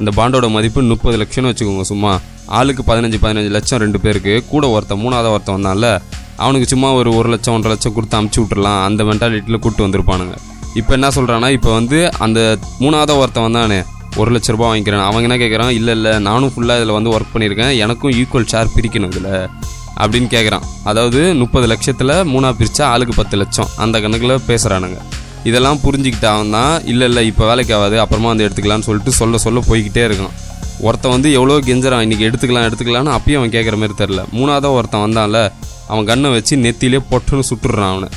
அந்த 0.00 0.10
பாண்டோட 0.18 0.46
மதிப்பு 0.56 0.88
முப்பது 0.92 1.18
லட்சம்னு 1.22 1.50
வச்சுக்கோங்க 1.50 1.86
சும்மா. 1.92 2.12
ஆளுக்கு 2.58 2.82
பதினஞ்சு 2.88 3.18
பதினஞ்சு 3.24 3.50
லட்சம் 3.56 3.82
ரெண்டு 3.84 3.98
பேருக்கு. 4.04 4.34
கூட 4.52 4.64
ஒருத்தன் 4.76 5.02
மூணாவது 5.04 5.30
ஒருத்தன் 5.34 5.56
வந்தான்ல 5.58 5.88
அவனுக்கு 6.42 6.66
சும்மா 6.72 6.88
ஒரு 7.00 7.10
ஒரு 7.18 7.28
லட்சம் 7.34 7.54
ஒன்றரை 7.56 7.72
லட்சம் 7.74 7.94
கொடுத்து 7.96 8.16
அமுச்சு 8.18 8.38
விட்டுறலாம். 8.42 8.80
அந்த 8.88 9.04
மென்டாலிட்டியில் 9.08 9.60
கூப்பிட்டு 9.64 9.86
வந்திருப்பானுங்க. 9.86 10.36
இப்போ 10.80 10.92
என்ன 10.98 11.08
சொல்கிறான்னா 11.16 11.50
இப்போ 11.56 11.70
வந்து 11.78 11.98
அந்த 12.26 12.40
மூணாவது 12.82 13.18
ஒருத்தன் 13.22 13.46
வந்தானே 13.48 13.80
ஒரு 14.20 14.30
லட்ச 14.34 14.54
ரூபா 14.54 14.66
வாங்கிக்கிறேன் 14.70 15.04
அவங்க 15.08 15.26
என்ன 15.28 15.38
கேட்குறான் 15.42 15.72
இல்லை 15.78 15.92
இல்லை 15.98 16.12
நானும் 16.28 16.52
ஃபுல்லாக 16.54 16.80
இதில் 16.80 16.96
வந்து 16.96 17.12
ஒர்க் 17.16 17.32
பண்ணியிருக்கேன். 17.34 17.72
எனக்கும் 17.84 18.12
ஈக்குவல் 18.20 18.48
ஷேர் 18.52 18.74
பிரிக்கணும் 18.76 19.12
இதில் 19.14 19.32
அப்படின்னு 20.02 20.28
கேட்குறான் 20.34 20.64
அதாவது 20.90 21.20
முப்பது 21.42 21.66
லட்சத்தில் 21.72 22.12
மூணாக 22.32 22.52
பிரித்தா 22.60 22.84
ஆளுக்கு 22.94 23.14
பத்து 23.20 23.36
லட்சம். 23.42 23.68
அந்த 23.84 24.00
கணக்கில் 24.04 24.34
பேசுகிறானுங்க 24.48 24.98
இதெல்லாம் 25.48 25.80
புரிஞ்சுக்கிட்டவன் 25.84 26.54
தான் 26.56 26.74
இல்லை 26.92 27.06
இல்லை 27.10 27.22
இப்போ 27.30 27.44
வேலைக்கு 27.50 27.74
ஆகாது 27.78 27.96
அப்புறமா 28.04 28.28
வந்து 28.32 28.46
எடுத்துக்கலாம்னு 28.46 28.86
சொல்லிட்டு 28.88 29.12
சொல்ல 29.20 29.38
சொல்ல 29.44 29.60
போய்கிட்டே 29.68 30.04
இருக்கான். 30.08 30.34
ஒருத்தன் 30.86 31.14
வந்து 31.14 31.28
எவ்வளோ 31.38 31.58
கெஞ்சுறான் 31.66 32.04
இன்றைக்கி 32.06 32.26
எடுத்துக்கலாம் 32.28 32.66
எடுத்துக்கலாம்னு 32.68 33.12
அப்பயும் 33.16 33.40
அவன் 33.40 33.54
கேட்குற 33.56 33.76
மாதிரி 33.80 33.96
தெரில 34.02 34.22
மூணாவதாக 34.38 34.78
ஒருத்தன் 34.78 35.04
வந்தான்ல 35.06 35.40
அவன் 35.88 36.06
கண்ணை 36.10 36.30
வச்சு 36.30 36.56
நெத்திலே 36.56 37.00
பொட்டுன்னு 37.10 37.48
சுட்டுறான் 37.50 37.92
அவனை. 37.94 38.08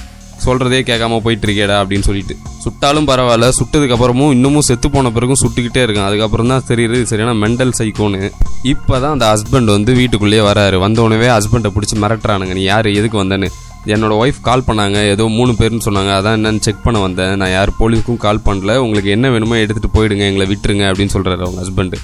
சொல்கிறதே 0.44 0.80
கேட்காம 0.88 1.20
போயிட்டு 1.26 1.46
இருக்கேடா 1.48 1.76
அப்படின்னு 1.82 2.06
சொல்லிட்டு. 2.08 2.36
சுட்டாலும் 2.64 3.08
பரவாயில்ல 3.10 3.48
சுட்டதுக்கப்புறமும் 3.60 4.32
இன்னமும் 4.36 4.66
செத்து 4.68 4.88
போன 4.92 5.12
பிறகும் 5.12 5.40
சுட்டுக்கிட்டே 5.42 5.82
இருக்கான். 5.86 6.10
அதுக்கப்புறம் 6.10 6.48
தான் 6.48 6.66
தெரியுது 6.68 7.02
சரியான 7.02 7.34
மெண்டல் 7.34 7.74
சைக்கோன்னு 7.80 8.32
இப்போ 8.72 9.00
தான் 9.00 9.14
அந்த 9.16 9.28
ஹஸ்பண்ட் 9.34 9.72
வந்து 9.76 9.94
வீட்டுக்குள்ளேயே 9.94 10.44
வராரு. 10.44 10.78
வந்த 10.78 11.02
உடனே 11.02 11.28
ஹஸ்பண்டை 11.28 11.72
பிடிச்சி 11.78 11.98
மிரட்டுறானுங்க. 12.04 12.54
நீ 12.54 12.62
யார் 12.62 12.88
எதுக்கு 13.00 13.24
வந்தேன்னு? 13.24 13.50
என்னோட 13.86 14.14
ஒய்ஃப் 14.22 14.40
கால் 14.42 14.68
பண்ணாங்க. 14.68 15.10
ஏதோ 15.14 15.26
மூணு 15.28 15.52
பேர்னு 15.52 15.86
சொன்னாங்க. 15.86 16.12
அதான் 16.20 16.38
என்னன்னு 16.40 16.60
செக் 16.60 16.84
பண்ண 16.84 17.00
வந்தேன். 17.00 17.36
நான் 17.36 17.52
யார் 17.52 17.70
போலீஸுக்கும் 17.80 18.24
கால் 18.26 18.46
பண்ணல. 18.46 18.76
உங்களுக்கு 18.76 19.10
என்ன 19.10 19.30
வேணுமோ 19.30 19.56
எடுத்துகிட்டு 19.56 19.94
போயிடுங்க. 19.94 20.26
எங்களை 20.32 20.48
விட்டுருங்க 20.54 20.86
அப்படின்னு 20.92 21.16
சொல்கிறாரு 21.18 21.44
அவங்க 21.48 21.62
ஹஸ்பண்டு 21.66 22.00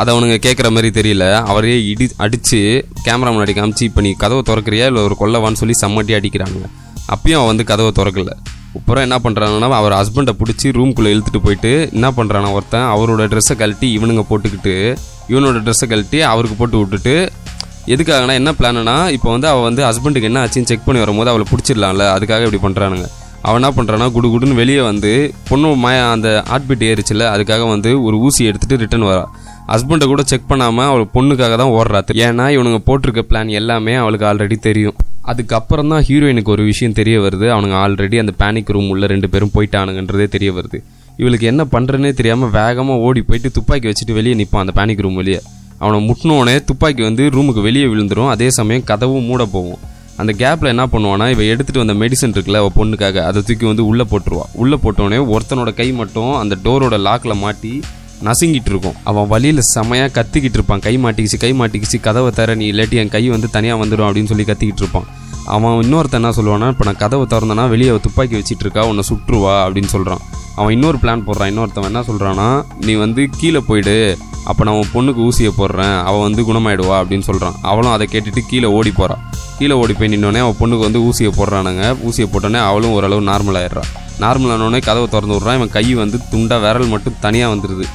அதை 0.00 0.08
அவனுங்க 0.14 0.36
கேட்குற 0.46 0.68
மாதிரி 0.74 0.88
தெரியல. 0.98 1.24
அவரே 1.50 1.76
இடி 1.90 2.06
அடித்து 2.24 2.60
கேமரா 3.06 3.30
முன்னாடி 3.34 3.54
காமிச்சு 3.58 3.84
இப்போ 3.88 4.00
நீ 4.06 4.10
கதவை 4.22 4.42
திறக்கிறியா? 4.50 4.86
இல்லை 4.90 5.02
ஒரு 5.08 5.16
கொல்லவான்னு 5.22 5.60
சொல்லி 5.62 5.76
சம்மட்டி 5.82 6.14
அடிக்கிறானுங்க. 6.18 6.68
அப்பயும் 7.14 7.38
அவன் 7.38 7.50
வந்து 7.52 7.66
கதவை 7.70 7.92
திறக்கல. 7.98 8.32
அப்புறம் 8.78 9.04
என்ன 9.06 9.16
பண்ணுறாங்கன்னா 9.24 9.68
அவர் 9.80 9.94
ஹஸ்பண்டை 9.98 10.32
பிடிச்சி 10.40 10.68
ரூம்குள்ளே 10.78 11.12
இழுத்துட்டு 11.14 11.40
போயிட்டு 11.46 11.70
என்ன 11.96 12.08
பண்ணுறானா 12.16 12.48
ஒருத்தன் 12.56 12.88
அவரோட 12.94 13.22
ட்ரெஸ்ஸை 13.32 13.54
கழட்டி 13.60 13.88
இவனுங்க 13.98 14.24
போட்டுக்கிட்டு 14.30 14.74
இவனோட 15.32 15.58
ட்ரெஸ்ஸை 15.66 15.86
கழட்டி 15.92 16.18
அவருக்கு 16.32 16.56
போட்டு 16.60 16.78
விட்டுட்டு 16.80 17.14
எதுக்காகனா 17.94 18.34
என்ன 18.40 18.50
பிளான்னா 18.58 18.96
இப்போ 19.16 19.28
வந்து 19.34 19.48
அவள் 19.52 19.66
வந்து 19.68 19.82
ஹஸ்பண்டுக்கு 19.88 20.28
என்ன 20.30 20.40
ஆச்சுன்னு 20.44 20.70
செக் 20.70 20.86
பண்ணி 20.86 21.02
வரும்போது 21.04 21.30
அவளை 21.32 21.46
பிடிச்சிடலாம்ல 21.52 22.06
அதுக்காக 22.16 22.46
இப்படி 22.48 22.60
பண்ணுறானுங்க 22.66 23.06
அவன் 23.46 23.58
என்ன 23.60 23.70
பண்ணுறான்னா 23.76 24.06
குடு 24.12 24.28
குடுன்னு 24.28 24.60
வெளியே 24.60 24.80
வந்து 24.80 25.10
பொண்ணு 25.48 25.68
மய 25.82 25.98
அந்த 26.14 26.28
ஹார்ட்பீட் 26.50 26.86
ஏறிச்சில்ல 26.90 27.26
அதுக்காக 27.34 27.68
வந்து 27.68 27.90
ஒரு 28.06 28.16
ஊசி 28.26 28.44
எடுத்துட்டு 28.50 28.76
ரிட்டர்ன் 28.82 29.06
வரா. 29.10 29.24
ஹஸ்பண்டை 29.72 30.06
கூட 30.12 30.22
செக் 30.30 30.48
பண்ணாமல் 30.50 30.88
அவள் 30.90 31.04
பொண்ணுக்காக 31.14 31.56
தான் 31.62 31.72
ஓடுறா. 31.78 32.00
ஏன்னா 32.26 32.44
இவனுங்க 32.56 32.80
போட்டிருக்க 32.88 33.22
பிளான் 33.30 33.50
எல்லாமே 33.60 33.94
அவளுக்கு 33.94 34.26
ஆல்ரெடி 34.30 34.56
தெரியும். 34.68 34.96
அதுக்கப்புறம் 35.30 35.90
தான் 35.92 36.04
ஹீரோயினுக்கு 36.08 36.52
ஒரு 36.54 36.62
விஷயம் 36.62 36.96
தெரிய 37.00 37.16
வருது. 37.20 37.46
அவனுங்க 37.54 37.76
ஆல்ரெடி 37.84 38.18
அந்த 38.22 38.32
பேனிக் 38.42 38.72
ரூம் 38.76 38.88
உள்ள 38.94 39.06
ரெண்டு 39.12 39.28
பேரும் 39.32 39.52
போயிட்டானுங்கன்றதே 39.56 40.28
தெரிய 40.36 40.52
வருது. 40.52 40.80
இவளுக்கு 41.16 41.46
என்ன 41.46 41.62
பண்ணுறனே 41.72 42.12
தெரியாமல் 42.14 42.50
வேகமாக 42.50 43.04
ஓடி 43.06 43.22
போயிட்டு 43.28 43.50
துப்பாக்கி 43.50 43.88
வச்சுட்டு 43.88 44.18
வெளியே 44.18 44.34
நிற்பான் 44.40 44.64
அந்த 44.64 44.74
பேனிக் 44.80 45.04
ரூம் 45.06 45.20
வெளியே. 45.22 45.40
அவனை 45.78 45.98
முட்டினோடனே 46.08 46.64
துப்பாக்கி 46.64 47.02
வந்து 47.02 47.24
ரூமுக்கு 47.36 47.62
வெளியே 47.68 47.86
விழுந்துரும். 47.86 48.30
அதே 48.34 48.50
சமயம் 48.50 48.86
கதவும் 48.90 49.28
மூட 49.30 49.44
போகும். 49.54 49.80
அந்த 50.22 50.32
கேப்பில் 50.42 50.72
என்ன 50.74 50.84
பண்ணுவானா 50.92 51.26
இவ 51.34 51.42
எடுத்துகிட்டு 51.52 51.82
வந்த 51.82 51.94
மெடிசன் 52.02 52.34
இருக்குல்ல 52.34 52.60
அவள் 52.62 52.76
பொண்ணுக்காக 52.78 53.22
அதை 53.28 53.40
தூக்கி 53.48 53.66
வந்து 53.70 53.84
உள்ளே 53.90 54.04
போட்டுருவா. 54.12 54.46
உள்ளே 54.62 54.76
போட்டோடனே 54.84 55.18
ஒருத்தனோட 55.34 55.72
கை 55.80 55.88
மட்டும் 56.00 56.32
அந்த 56.42 56.54
டோரோட 56.64 56.96
லாக்கில் 57.06 57.40
மாட்டி 57.44 57.72
நசுங்கிட்டு 58.26 58.70
இருக்கும். 58.72 58.96
அவன் 59.10 59.28
வழியில் 59.32 59.62
செமையாக 59.74 60.10
கத்திக்கிட்டு 60.16 60.58
இருப்பான். 60.58 60.82
கை 60.86 60.94
மாட்டிக்கிச்சு 61.04 61.38
கை 61.44 61.52
மாட்டிக்கிச்சு 61.60 61.98
கதவை 62.06 62.30
தர 62.38 62.54
நீ 62.60 62.66
இல்லாட்டி 62.72 62.96
என் 63.02 63.12
கை 63.16 63.22
வந்து 63.34 63.48
தனியாக 63.56 63.80
வந்துடும் 63.82 64.06
அப்படின்னு 64.08 64.30
சொல்லி 64.32 64.46
கத்திக்கிட்டு 64.48 64.84
இருப்பான். 64.84 65.06
அவன் 65.56 65.76
இன்னொருத்தன் 65.84 66.20
என்ன 66.20 66.32
சொல்லுவானா 66.38 66.66
இப்போ 66.72 66.84
நான் 66.88 67.02
கதவை 67.02 67.26
திறந்தனா 67.32 67.66
வெளியே 67.74 67.92
அவ 67.92 68.00
துப்பாக்கி 68.06 68.36
வச்சுட்டு 68.38 68.64
இருக்கா 68.66 68.82
உன்னை 68.90 69.04
சுற்றுவா 69.10 69.54
அப்படின்னு 69.66 69.92
சொல்கிறான் 69.94 70.24
அவன் 70.58 70.74
இன்னொரு 70.76 70.98
பிளான் 71.02 71.24
போடுறான். 71.28 71.50
இன்னொருத்தவன் 71.52 71.90
என்ன 71.92 72.02
சொல்கிறான்னா 72.10 72.48
நீ 72.86 72.94
வந்து 73.04 73.22
கீழே 73.40 73.62
போயிடு. 73.68 73.96
அப்போ 74.50 74.62
நான் 74.64 74.78
உன் 74.80 74.92
பொண்ணுக்கு 74.94 75.20
ஊசியை 75.28 75.52
போடுறேன் 75.60 75.96
அவள் 76.08 76.24
வந்து 76.26 76.42
குணமாயிடுவா 76.48 76.96
அப்படின்னு 77.00 77.26
சொல்கிறான் 77.28 77.56
அவளும் 77.70 77.94
அதை 77.94 78.08
கேட்டுட்டு 78.12 78.42
கீழே 78.50 78.68
ஓடி 78.78 78.90
போகிறான் 78.90 79.22
கீழே 79.58 79.74
ஓடி 79.82 79.94
போய் 79.98 80.12
நின்னோடனே 80.12 80.40
அவன் 80.44 80.58
பொண்ணுக்கு 80.60 80.86
வந்து 80.88 81.00
ஊசியை 81.08 81.30
போடுறானுங்க. 81.38 81.84
ஊசியை 82.08 82.28
போட்டோன்னே 82.32 82.60
அவளும் 82.68 82.94
ஓரளவு 82.96 83.22
நார்மல் 83.30 83.58
ஆயிடுறான் 83.60 83.90
நார்மல் 84.24 84.52
ஆனோடனே 84.54 84.80
கதவை 84.88 85.08
திறந்து 85.14 85.34
விட்றான் 85.36 85.58
இவன் 85.58 85.74
கை 85.76 85.86
வந்து 86.02 86.18
துண்டா 86.32 86.56
விரல் 86.64 86.92
மட்டும் 86.94 87.18
தனியாக 87.24 87.54
வந்துடுது 87.54 87.86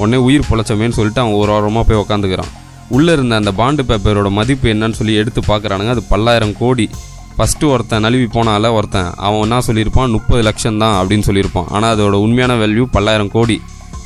உடனே 0.00 0.18
உயிர் 0.26 0.48
பொழைச்சமேன்னு 0.48 0.96
சொல்லிட்டு 0.98 1.20
அவன் 1.22 1.38
ஒரு 1.42 1.52
ஓரமாக 1.52 1.84
போய் 1.88 2.00
உக்காந்துக்கிறான். 2.02 2.50
உள்ளே 2.96 3.12
இருந்த 3.12 3.34
அந்த 3.40 3.50
பாண்டு 3.60 3.82
பேப்பரோட 3.88 4.30
மதிப்பு 4.38 4.68
என்னன்னு 4.72 4.98
சொல்லி 4.98 5.14
எடுத்து 5.20 5.40
பார்க்குறானுங்க 5.48 5.94
அது 5.94 6.02
பல்லாயிரம் 6.12 6.54
கோடி. 6.60 6.90
ஃபஸ்ட்டு 7.36 7.70
ஒருத்தன் 7.72 8.04
நழுவி 8.04 8.28
போனால 8.36 8.70
ஒருத்தன். 8.76 9.10
அவன் 9.16 9.42
என்ன 9.46 9.60
சொல்லியிருப்பான்? 9.66 10.10
முப்பது 10.10 10.42
லட்சம் 10.42 10.78
தான் 10.78 10.94
அப்படின்னு 11.00 11.26
சொல்லியிருப்பான். 11.28 11.68
ஆனால் 11.70 11.96
அதோட 11.96 12.16
உண்மையான 12.26 12.54
வேல்யூ 12.62 12.84
பல்லாயிரம் 12.94 13.30
கோடி. 13.34 13.60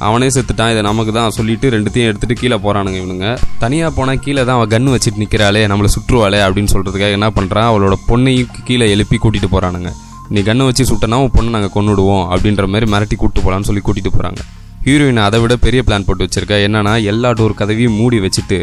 அவனே 0.07 0.29
செத்துட்டான். 0.35 0.71
இதை 0.75 0.83
நமக்கு 0.89 1.13
தான் 1.19 1.35
சொல்லிட்டு 1.39 1.67
ரெண்டுத்தையும் 1.75 2.09
எடுத்துட்டு 2.11 2.37
கீழே 2.41 2.57
போறானுங்க 2.65 2.99
இவனுங்க. 3.03 3.29
தனியாக 3.65 3.91
போனால் 3.99 4.23
கீழே 4.25 4.43
தான் 4.49 4.59
அவள் 4.59 4.73
கன்று 4.75 4.95
வச்சுட்டு 4.95 5.23
நிற்கிறாளே 5.23 5.63
நம்மளை 5.73 5.91
சுற்றுவாளே 5.97 6.41
அப்படின்னு 6.47 6.73
சொல்கிறதுக்காக 6.75 7.19
என்ன 7.19 7.29
பண்ணுறான் 7.37 7.69
அவளோட 7.73 7.97
பொண்ணையும் 8.09 8.51
கீழே 8.71 8.89
எழுப்பி 8.95 9.19
கூட்டிகிட்டு 9.25 9.53
போகிறானுங்க 9.55 9.93
நீ 10.35 10.43
கண்ணை 10.49 10.65
வச்சு 10.69 10.85
சுட்டனா 10.91 11.17
உன் 11.23 11.33
பொண்ணை 11.37 11.51
நாங்கள் 11.57 11.75
கொண்டுடுவோம் 11.77 12.25
அப்படின்ற 12.33 12.67
மாதிரி 12.73 12.87
மிரட்டி 12.93 13.17
கூப்பிட்டு 13.17 13.45
போகலான்னு 13.47 13.69
சொல்லி 13.69 13.83
கூட்டிகிட்டு 13.87 14.15
போகிறாங்க 14.17 14.43
ஹீரோயின் 14.87 15.21
அதை 15.25 15.39
விட 15.43 15.55
பெரிய 15.65 15.81
பிளான் 15.87 16.07
போட்டு 16.07 16.27
வச்சுருக்கா. 16.27 16.57
என்னன்னா 16.67 16.95
எல்லா 17.11 17.31
டோர் 17.39 17.61
கதவையும் 17.61 17.99
மூடி 18.01 18.19
வச்சுட்டு 18.25 18.59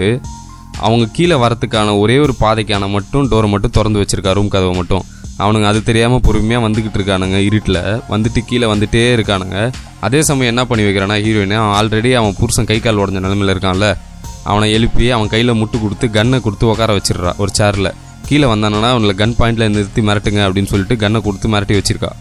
அவங்க 0.87 1.05
கீழே 1.17 1.35
வரத்துக்கான 1.43 1.93
ஒரே 2.01 2.17
ஒரு 2.25 2.33
பாதைக்கான 2.41 2.89
மட்டும் 2.95 3.29
டோரை 3.31 3.47
மட்டும் 3.53 3.73
திறந்து 3.77 4.01
வச்சிருக்கா 4.01 4.33
ரூம் 4.37 4.51
கதவை 4.55 4.73
மட்டும். 4.79 5.05
அவனுங்க 5.43 5.67
அது 5.71 5.79
தெரியாமல் 5.89 6.23
பொறுமையாக 6.27 6.63
வந்துக்கிட்டு 6.65 6.97
இருக்கானுங்க 6.99 7.37
இருட்டில். 7.47 7.81
வந்துட்டு 8.13 8.39
கீழே 8.49 8.67
வந்துட்டே 8.71 9.03
இருக்கானுங்க. 9.17 9.57
அதே 10.05 10.19
சமயம் 10.29 10.51
என்ன 10.53 10.63
பண்ணி 10.69 10.83
வைக்கிறானா 10.87 11.17
ஹீரோயின் 11.25 11.55
அவன் 11.61 11.75
ஆல்ரெடி 11.79 12.11
அவன் 12.21 12.37
புருஷன் 12.39 12.69
கை 12.71 12.79
கால் 12.79 13.01
உடஞ்ச 13.03 13.19
நிலமையில் 13.25 13.53
இருக்கான்ல. 13.55 13.87
அவனை 14.43 14.67
எழுப்பி 14.71 15.05
அவன் 15.15 15.31
கையில் 15.33 15.57
முட்டு 15.61 15.77
கொடுத்து 15.81 16.07
கன்னை 16.17 16.37
கொடுத்து 16.41 16.67
உட்கார 16.71 16.91
வச்சிடுறா 16.97 17.31
ஒரு 17.43 17.51
சேரில் 17.59 17.89
கீழே 18.27 18.47
வந்தானா 18.51 18.89
அவனை 18.95 19.15
கன் 19.21 19.37
பாயிண்டில் 19.39 19.73
நிறுத்தி 19.75 20.01
மிரட்டுங்க 20.09 20.41
அப்படின்னு 20.47 20.71
சொல்லிட்டு 20.73 20.95
கன்னை 21.03 21.19
கொடுத்து 21.27 21.47
மிரட்டி 21.53 21.75
வச்சிருக்கா. 21.79 22.11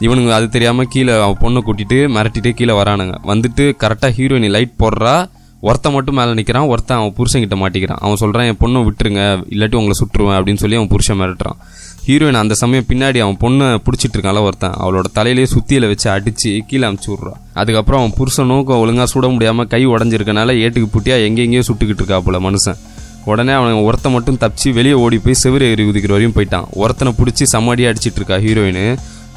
இவனுங்க 0.00 0.32
அது 0.38 0.46
தெரியாமல் 0.48 0.88
கீழே 0.94 1.12
அவன் 1.24 1.40
பொண்ணை 1.44 1.60
கூட்டிட்டு 1.66 1.98
மிரட்டிட்டு 2.16 2.50
கீழே 2.50 2.74
வரானுங்க. 2.80 3.14
வந்துட்டு 3.32 3.64
கரெக்டாக 3.82 4.10
ஹீரோயினி 4.18 4.50
லைட் 4.56 4.74
போடுறா. 4.82 5.14
ஒருத்தன் 5.60 5.92
மட்டும் 5.92 6.14
மேலே 6.14 6.32
நிற்கிறான் 6.34 6.66
ஒருத்தன் 6.72 6.98
அவன் 6.98 7.14
புருஷன்கிட்ட 7.18 7.56
மாட்டிக்கிறான். 7.62 8.00
அவன் 8.04 8.20
சொல்கிறான் 8.22 8.46
என் 8.50 8.60
பொண்ணை 8.60 8.80
விட்டுருங்க 8.88 9.22
இல்லாட்டி 9.54 9.76
உங்களை 9.80 9.96
சுட்டுருவேன் 10.00 10.36
அப்படின்னு 10.38 10.62
சொல்லி 10.64 10.76
அவன் 10.76 10.92
புருஷன் 10.94 11.20
மிரட்டுறான். 11.20 11.58
ஹீரோயின் 12.06 12.38
அந்த 12.40 12.54
சமயம் 12.60 12.86
பின்னாடி 12.88 13.18
அவன் 13.22 13.38
பொண்ணை 13.40 13.68
பிடிச்சிட்டு 13.84 14.16
இருக்கான்ல 14.16 14.42
ஒருத்தன். 14.48 14.74
அவளோட 14.82 15.06
தலையிலேயே 15.16 15.46
சுத்தியில 15.52 15.86
வச்சு 15.90 16.06
அடிச்சு 16.12 16.50
கீழே 16.68 16.84
அமுச்சு 16.88 17.08
விட்றான் 17.12 17.38
அதுக்கப்புறம் 17.60 18.00
அவன் 18.00 18.12
புருஷனும் 18.18 18.68
ஒழுங்காக 18.82 19.06
சுட 19.12 19.28
முடியாமல் 19.32 19.66
கை 19.72 19.80
உடஞ்சிருக்கனால 19.92 20.54
ஏட்டுக்கு 20.64 20.88
புட்டியா 20.92 21.16
எங்கெங்கேயோ 21.28 21.62
சுட்டுக்கிட்டு 21.68 22.02
இருக்கா 22.02 22.18
போல 22.26 22.40
மனுஷன். 22.46 22.78
உடனே 23.30 23.54
அவன் 23.60 23.80
ஒருத்தன் 23.86 24.14
மட்டும் 24.16 24.38
தப்பிச்சு 24.42 24.74
வெளியே 24.76 24.96
ஓடி 25.04 25.18
போய் 25.24 25.38
செவிர 25.42 25.64
எறி 25.72 25.86
குதிக்கிற 25.88 26.14
வரையும் 26.16 26.36
போயிட்டான். 26.36 26.68
ஒருத்தனை 26.82 27.12
பிடிச்சி 27.20 27.46
சமாடியாக 27.54 27.90
அடிச்சிட்டு 27.92 28.20
இருக்கா 28.20 28.38
ஹீரோயின் 28.44 28.80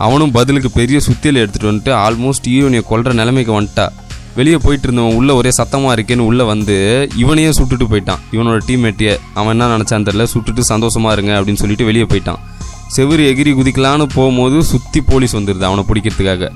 அவனும் 0.08 0.36
பதிலுக்கு 0.38 0.72
பெரிய 0.80 1.00
சுத்தியில் 1.08 1.42
எடுத்துட்டு 1.44 1.70
வந்துட்டு 1.72 1.94
ஆல்மோஸ்ட் 2.06 2.50
ஹீரோயினை 2.52 2.84
கொல்ற 2.92 3.16
நிலைமைக்கு 3.22 3.54
வந்துட்டா. 3.60 3.88
வெளியே 4.38 4.60
போயிட்டு 4.66 4.88
இருந்தவன் 4.88 5.18
உள்ள 5.22 5.32
ஒரே 5.40 5.52
சத்தமாக 5.60 5.96
இருக்கேன்னு 5.98 6.28
உள்ளே 6.30 6.48
வந்து 6.52 6.78
இவனையே 7.24 7.50
சுட்டுட்டு 7.60 7.88
போயிட்டான். 7.94 8.22
இவனோட 8.36 8.60
டீம்மேட்டியை 8.70 9.16
அவன் 9.40 9.54
என்ன 9.56 9.72
நினச்சான் 9.76 10.08
தெரியல. 10.10 10.28
சுட்டுட்டு 10.36 10.70
சந்தோஷமா 10.74 11.12
இருங்க 11.18 11.34
அப்படின்னு 11.40 11.64
சொல்லிட்டு 11.64 11.90
வெளியே 11.92 12.08
போயிட்டான். 12.14 12.42
செவுரு 12.96 13.24
எகிரி 13.32 13.52
குதிக்கலான்னு 13.58 14.06
போகும்போது 14.14 14.64
சுற்றி 14.64 15.02
போலீஸ் 15.02 15.36
வந்துடுது 15.36 15.62
அவனை 15.62 15.84
பிடிக்கிறதுக்காக. 15.88 16.52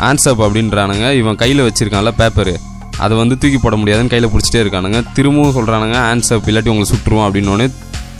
ஆன்சப் 0.00 0.42
அப்படின்றானுங்க. 0.44 1.12
இவன் 1.12 1.34
கையில் 1.34 1.60
வச்சுருக்கான்ல 1.60 2.12
பேப்பரு 2.18 2.56
அதை 2.98 3.16
வந்து 3.16 3.38
தூக்கி 3.38 3.58
போட 3.58 3.76
முடியாதுன்னு 3.76 4.10
கையில் 4.10 4.28
பிடிச்சிட்டே 4.28 4.66
இருக்கானுங்க. 4.66 5.12
திரும்பவும் 5.12 5.56
சொல்கிறானுங்க 5.56 5.96
ஆன்சப் 5.96 6.48
இல்லாட்டி 6.48 6.68
உங்களை 6.68 6.86
சுட்டுருவோம் 6.86 7.26
அப்படின்னோடனே 7.28 7.70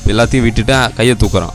எல்லாத்தையும் 0.06 0.42
விட்டுட்டு 0.42 0.90
கையை 0.96 1.16
தூக்குறான். 1.18 1.52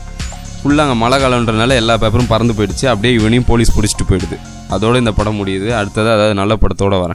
ஃபுல்லாக 0.62 0.76
அங்கே 0.76 0.94
மழை 0.94 1.22
காலன்றனால 1.22 1.68
எல்லா 1.68 1.96
பேப்பரும் 1.96 2.28
பறந்து 2.28 2.52
போயிடுச்சு. 2.52 2.86
அப்படியே 2.86 3.14
இவனையும் 3.14 3.44
போலீஸ் 3.46 3.78
பிடிச்சிட்டு 3.78 4.10
போயிடுது. 4.10 4.38
அதோடு 4.68 4.98
இந்த 4.98 5.12
படம் 5.12 5.46
முடியுது. 5.46 5.68
அடுத்தது 5.70 6.10
அதாவது 6.10 6.34
நல்ல 6.34 6.56
படத்தோட 6.56 6.82
வரேன். 6.82 7.06